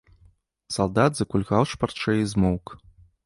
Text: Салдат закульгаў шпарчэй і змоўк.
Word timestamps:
Салдат 0.77 1.19
закульгаў 1.19 1.63
шпарчэй 1.73 2.19
і 2.25 2.27
змоўк. 2.35 2.65